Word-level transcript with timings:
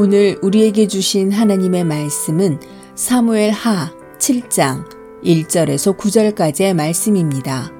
오늘 0.00 0.38
우리에게 0.42 0.86
주신 0.86 1.32
하나님의 1.32 1.82
말씀은 1.82 2.60
사무엘 2.94 3.50
하 3.50 3.90
7장 4.18 4.84
1절에서 5.24 5.96
9절까지의 5.96 6.72
말씀입니다. 6.72 7.72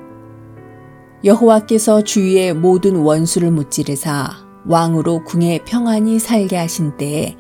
여호와께서 1.23 2.03
주위의 2.03 2.55
모든 2.55 2.97
원수를 2.97 3.53
무찌르사 3.53 4.31
왕으로 4.67 5.23
궁에 5.23 5.61
평안히 5.65 6.19
살게 6.19 6.57
하신 6.57 6.97
때에 6.97 7.37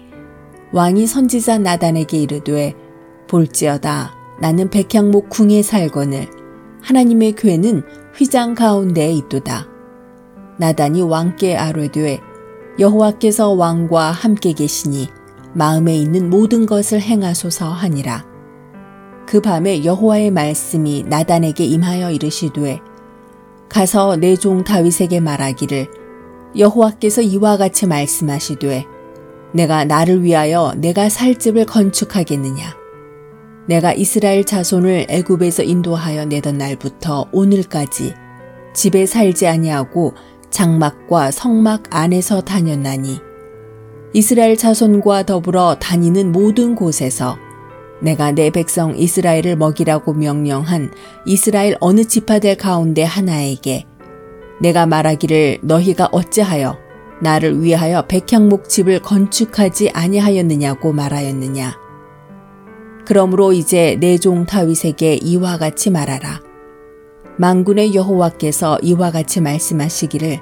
왕이 0.70 1.08
선지자 1.08 1.58
나단에게 1.58 2.16
이르되 2.16 2.76
볼지어다 3.26 4.14
나는 4.40 4.70
백향목 4.70 5.28
궁에 5.28 5.60
살거늘 5.60 6.28
하나님의 6.82 7.32
괴는 7.32 7.82
휘장 8.14 8.54
가운데에 8.54 9.10
있도다. 9.10 9.66
나단이 10.56 11.02
왕께 11.02 11.56
아뢰되 11.56 12.27
여호와께서 12.78 13.50
왕과 13.50 14.10
함께 14.12 14.52
계시니 14.52 15.08
마음에 15.54 15.96
있는 15.96 16.30
모든 16.30 16.66
것을 16.66 17.00
행하소서 17.00 17.68
하니라. 17.68 18.24
그 19.26 19.40
밤에 19.40 19.84
여호와의 19.84 20.30
말씀이 20.30 21.04
나단에게 21.08 21.64
임하여 21.64 22.12
이르시되 22.12 22.80
가서 23.68 24.16
내 24.16 24.36
종 24.36 24.64
다윗에게 24.64 25.20
말하기를 25.20 25.86
여호와께서 26.56 27.20
이와 27.20 27.58
같이 27.58 27.86
말씀하시되 27.86 28.86
내가 29.52 29.84
나를 29.84 30.22
위하여 30.22 30.72
내가 30.78 31.10
살 31.10 31.34
집을 31.34 31.66
건축하겠느냐 31.66 32.74
내가 33.66 33.92
이스라엘 33.92 34.44
자손을 34.44 35.06
애굽에서 35.10 35.62
인도하여 35.62 36.24
내던 36.24 36.56
날부터 36.56 37.28
오늘까지 37.32 38.14
집에 38.72 39.04
살지 39.04 39.46
아니하고 39.46 40.14
장막과 40.50 41.30
성막 41.30 41.84
안에서 41.90 42.40
다녔나니 42.40 43.20
이스라엘 44.12 44.56
자손과 44.56 45.24
더불어 45.24 45.76
다니는 45.78 46.32
모든 46.32 46.74
곳에서 46.74 47.36
내가 48.00 48.30
내 48.32 48.50
백성 48.50 48.96
이스라엘을 48.96 49.56
먹이라고 49.56 50.14
명령한 50.14 50.92
이스라엘 51.26 51.76
어느 51.80 52.04
지파들 52.04 52.56
가운데 52.56 53.02
하나에게 53.02 53.84
내가 54.60 54.86
말하기를 54.86 55.58
너희가 55.62 56.08
어찌하여 56.12 56.78
나를 57.20 57.62
위하여 57.62 58.02
백향목 58.06 58.68
집을 58.68 59.00
건축하지 59.00 59.90
아니하였느냐고 59.90 60.92
말하였느냐. 60.92 61.76
그러므로 63.04 63.52
이제 63.52 63.96
내 64.00 64.18
종 64.18 64.46
다윗에게 64.46 65.14
이와 65.16 65.58
같이 65.58 65.90
말하라. 65.90 66.40
망군의 67.38 67.94
여호와께서 67.94 68.78
이와 68.82 69.10
같이 69.10 69.40
말씀하시기를 69.40 70.40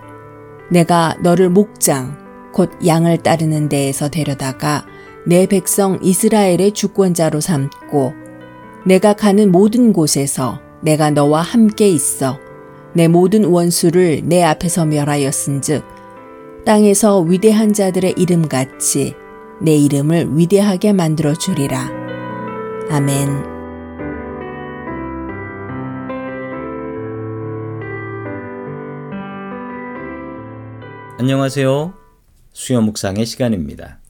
내가 0.70 1.16
너를 1.22 1.50
목장 1.50 2.16
곧 2.52 2.70
양을 2.84 3.18
따르는 3.18 3.68
데에서 3.68 4.08
데려다가 4.08 4.86
내 5.26 5.46
백성 5.46 5.98
이스라엘의 6.02 6.72
주권자로 6.72 7.40
삼고 7.40 8.14
내가 8.86 9.12
가는 9.12 9.52
모든 9.52 9.92
곳에서 9.92 10.60
내가 10.80 11.10
너와 11.10 11.42
함께 11.42 11.88
있어 11.88 12.38
내 12.94 13.08
모든 13.08 13.44
원수를 13.44 14.22
내 14.24 14.42
앞에서 14.42 14.86
멸하였은즉 14.86 15.84
땅에서 16.64 17.20
위대한 17.20 17.72
자들의 17.72 18.14
이름같이 18.16 19.14
내 19.60 19.74
이름을 19.74 20.36
위대하게 20.36 20.92
만들어 20.92 21.34
주리라. 21.34 21.90
아멘. 22.90 23.55
안녕하세요. 31.18 31.94
수요 32.52 32.82
묵상의 32.82 33.24
시간입니다. 33.24 34.00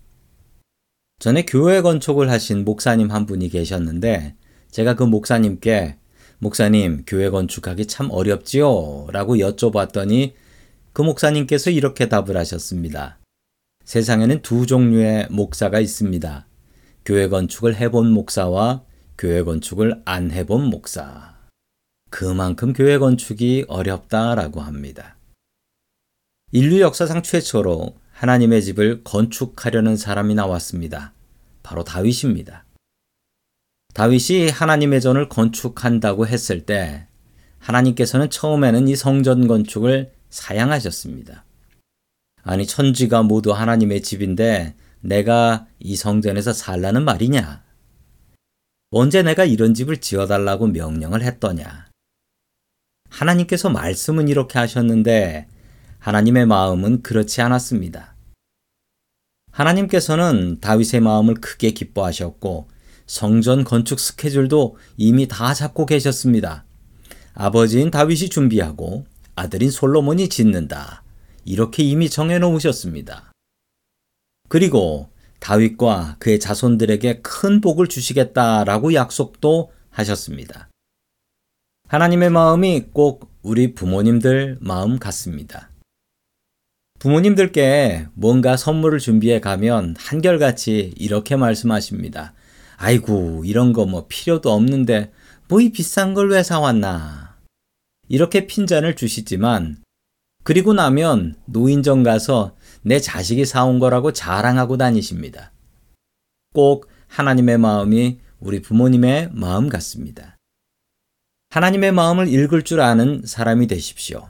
전에 1.20 1.46
교회 1.46 1.80
건축을 1.80 2.28
하신 2.32 2.64
목사님 2.64 3.12
한 3.12 3.26
분이 3.26 3.48
계셨는데 3.48 4.34
제가 4.72 4.94
그 4.94 5.04
목사님께 5.04 5.98
목사님 6.38 7.04
교회 7.06 7.31
건축하기 7.31 7.86
참 7.86 8.10
어렵지요? 8.10 9.06
라고 9.12 9.36
여쭤봤더니 9.36 10.32
그 10.92 11.03
목사님께서 11.03 11.70
이렇게 11.70 12.08
답을 12.08 12.36
하셨습니다. 12.36 13.20
세상에는 13.84 14.42
두 14.42 14.66
종류의 14.66 15.28
목사가 15.31 15.78
있습니다. 15.78 16.48
교회 17.04 17.28
건축을 17.28 17.76
해본 17.76 18.10
목사와 18.10 18.82
교회 19.16 19.44
건축을 19.44 20.02
안 20.04 20.32
해본 20.32 20.64
목사. 20.70 21.36
그만큼 22.10 22.72
교회 22.72 22.98
건축이 22.98 23.66
어렵다라고 23.69 24.60
합니다. 24.60 25.16
인류 26.56 26.81
역사상 26.81 27.22
최초로 27.22 27.99
하나님의 28.12 28.62
집을 28.65 29.05
건축하려는 29.05 29.99
사람이 29.99 30.34
나왔습니다. 30.34 31.12
바로 31.62 31.84
다윗입니다. 31.84 32.65
다윗이 33.93 34.49
하나님의 34.49 35.03
전을 35.03 35.28
건축한다고 35.28 36.27
했을 36.27 36.65
때 36.65 37.09
하나님께서는 37.59 38.31
처음에는 38.31 38.89
이 38.89 38.97
성전 38.97 39.47
건축을 39.47 40.15
사양하셨습니다. 40.31 41.44
아니 42.43 42.67
천지가 42.67 43.23
모두 43.23 43.53
하나님의 43.53 44.00
집인데 44.00 44.77
내가 45.03 45.67
이 45.78 45.94
성전에서 45.94 46.55
살라는 46.55 47.05
말이냐? 47.05 47.65
언제 48.93 49.23
내가 49.23 49.44
이런 49.44 49.75
집을 49.75 49.99
지어달라고 49.99 50.69
명령을 50.69 51.21
했더냐? 51.21 51.91
하나님께서 53.11 53.69
말씀은 53.69 54.28
이렇게 54.28 54.59
하셨는데 54.59 55.49
하나님의 56.06 56.47
마음은 56.47 57.03
그렇지 57.03 57.41
않았습니다. 57.41 58.15
하나님께서는 59.50 60.61
다윗의 60.61 61.00
마음을 61.00 61.34
크게 61.34 61.72
기뻐하셨고 61.72 62.69
성전 63.06 63.65
건축 63.65 63.99
스케줄도 63.99 64.77
이미 64.97 65.27
다 65.27 65.53
잡고 65.53 65.84
계셨습니다. 65.84 66.65
아버지인 67.34 67.91
다윗이 67.91 68.28
준비하고 68.28 69.05
아들인 69.34 69.72
솔로몬이 69.72 70.28
짓는다. 70.28 71.03
이렇게 71.44 71.83
이미 71.83 72.09
정해 72.09 72.38
놓으셨습니다. 72.38 73.33
그리고 74.49 75.11
다윗과 75.41 76.19
그의 76.21 76.38
자손들에게 76.38 77.23
큰 77.23 77.61
복을 77.61 77.88
주시겠다라고 77.88 78.94
약속도 78.94 79.73
하셨습니다. 79.91 80.69
하나님의 81.88 82.31
마음이 82.31 82.91
꼭 82.93 83.28
우리 83.43 83.75
부모님들 83.75 84.59
마음 84.61 85.00
같습니다. 85.00 85.71
부모님들께 86.98 88.06
뭔가 88.14 88.56
선물을 88.56 88.98
준비해 88.98 89.40
가면 89.40 89.96
한결같이 89.98 90.94
이렇게 90.96 91.36
말씀하십니다. 91.36 92.32
아이고, 92.76 93.42
이런 93.44 93.72
거 93.72 93.84
뭐 93.86 94.06
필요도 94.08 94.50
없는데 94.50 95.12
뭐 95.48 95.60
이 95.60 95.70
비싼 95.70 96.14
걸 96.14 96.30
왜 96.30 96.42
사왔나. 96.42 97.36
이렇게 98.08 98.46
핀잔을 98.46 98.96
주시지만 98.96 99.78
그리고 100.44 100.72
나면 100.74 101.36
노인정 101.46 102.02
가서 102.04 102.54
내 102.82 103.00
자식이 103.00 103.44
사온 103.44 103.78
거라고 103.80 104.12
자랑하고 104.12 104.76
다니십니다. 104.76 105.52
꼭 106.54 106.88
하나님의 107.08 107.58
마음이 107.58 108.18
우리 108.38 108.62
부모님의 108.62 109.30
마음 109.32 109.68
같습니다. 109.68 110.36
하나님의 111.50 111.92
마음을 111.92 112.28
읽을 112.28 112.62
줄 112.62 112.80
아는 112.80 113.22
사람이 113.24 113.66
되십시오. 113.66 114.28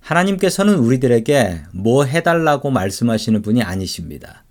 하나님께서는 0.00 0.74
우리들에게 0.74 1.62
뭐 1.72 2.04
해달라고 2.04 2.70
말씀하시는 2.70 3.42
분이 3.42 3.62
아니십니다. 3.62 4.44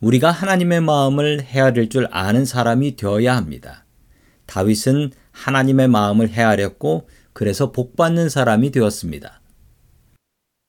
우리가 0.00 0.30
하나님의 0.30 0.80
마음을 0.80 1.42
헤아릴 1.42 1.88
줄 1.88 2.06
아는 2.10 2.44
사람이 2.44 2.96
되어야 2.96 3.36
합니다. 3.36 3.84
다윗은 4.46 5.12
하나님의 5.32 5.88
마음을 5.88 6.28
헤아렸고 6.28 7.08
그래서 7.32 7.72
복받는 7.72 8.28
사람이 8.28 8.70
되었습니다. 8.70 9.40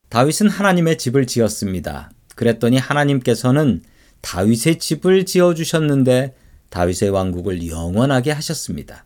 다윗은 0.10 0.50
하나님의 0.50 0.98
집을 0.98 1.28
지었습니다. 1.28 2.12
그랬더니 2.36 2.78
하나님께서는 2.78 3.82
다윗의 4.22 4.80
집을 4.80 5.26
지어주셨는데 5.26 6.36
다윗의 6.70 7.10
왕국을 7.10 7.68
영원하게 7.68 8.32
하셨습니다. 8.32 9.06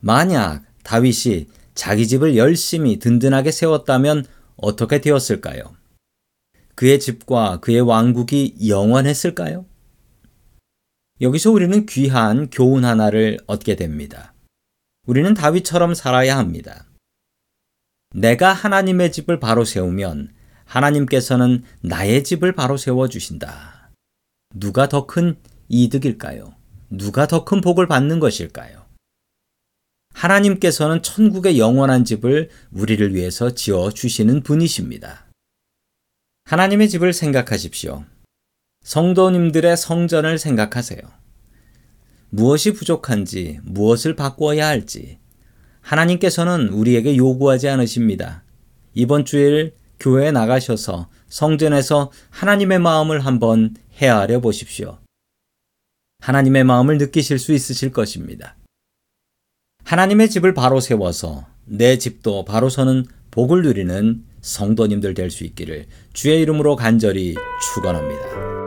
만약 0.00 0.62
다윗이 0.84 1.48
자기 1.78 2.08
집을 2.08 2.36
열심히 2.36 2.98
든든하게 2.98 3.52
세웠다면 3.52 4.24
어떻게 4.56 5.00
되었을까요? 5.00 5.76
그의 6.74 6.98
집과 6.98 7.60
그의 7.60 7.80
왕국이 7.82 8.56
영원했을까요? 8.66 9.64
여기서 11.20 11.52
우리는 11.52 11.86
귀한 11.86 12.50
교훈 12.50 12.84
하나를 12.84 13.38
얻게 13.46 13.76
됩니다. 13.76 14.34
우리는 15.06 15.32
다윗처럼 15.34 15.94
살아야 15.94 16.36
합니다. 16.36 16.84
내가 18.12 18.52
하나님의 18.52 19.12
집을 19.12 19.38
바로 19.38 19.64
세우면 19.64 20.34
하나님께서는 20.64 21.62
나의 21.82 22.24
집을 22.24 22.56
바로 22.56 22.76
세워주신다. 22.76 23.92
누가 24.56 24.88
더 24.88 25.06
큰 25.06 25.36
이득일까요? 25.68 26.56
누가 26.90 27.28
더 27.28 27.44
큰 27.44 27.60
복을 27.60 27.86
받는 27.86 28.18
것일까요? 28.18 28.87
하나님께서는 30.18 31.00
천국의 31.00 31.60
영원한 31.60 32.04
집을 32.04 32.50
우리를 32.72 33.14
위해서 33.14 33.54
지어 33.54 33.90
주시는 33.90 34.42
분이십니다. 34.42 35.26
하나님의 36.44 36.88
집을 36.88 37.12
생각하십시오. 37.12 38.04
성도님들의 38.82 39.76
성전을 39.76 40.38
생각하세요. 40.38 41.00
무엇이 42.30 42.72
부족한지, 42.72 43.60
무엇을 43.62 44.16
바꾸어야 44.16 44.66
할지, 44.66 45.18
하나님께서는 45.82 46.70
우리에게 46.70 47.16
요구하지 47.16 47.68
않으십니다. 47.68 48.42
이번 48.94 49.24
주일 49.24 49.74
교회에 50.00 50.32
나가셔서 50.32 51.08
성전에서 51.28 52.10
하나님의 52.30 52.80
마음을 52.80 53.24
한번 53.24 53.76
헤아려 53.94 54.40
보십시오. 54.40 54.98
하나님의 56.20 56.64
마음을 56.64 56.98
느끼실 56.98 57.38
수 57.38 57.52
있으실 57.52 57.92
것입니다. 57.92 58.57
하나님의 59.88 60.28
집을 60.28 60.52
바로 60.52 60.80
세워서 60.80 61.46
내 61.64 61.96
집도 61.96 62.44
바로 62.44 62.68
서는 62.68 63.06
복을 63.30 63.62
누리는 63.62 64.22
성도님들 64.42 65.14
될 65.14 65.30
수 65.30 65.44
있기를 65.44 65.86
주의 66.12 66.42
이름으로 66.42 66.76
간절히 66.76 67.34
축원합니다. 67.74 68.57